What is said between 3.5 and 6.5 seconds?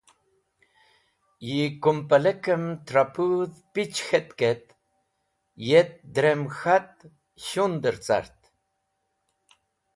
pich k̃hetk et yet drem